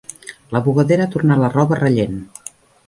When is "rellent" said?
1.85-2.21